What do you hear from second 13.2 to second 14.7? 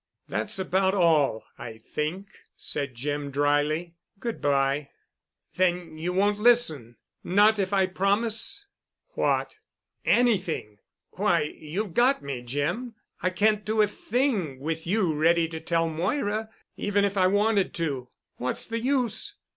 I can't do a thing